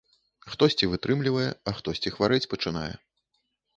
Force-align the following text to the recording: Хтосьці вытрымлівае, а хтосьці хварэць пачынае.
Хтосьці 0.53 0.87
вытрымлівае, 0.93 1.45
а 1.73 1.75
хтосьці 1.81 2.13
хварэць 2.17 2.49
пачынае. 2.55 2.91